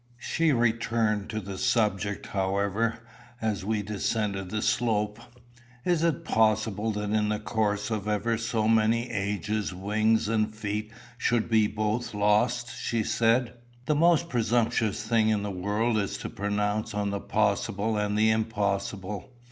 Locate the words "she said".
12.79-13.53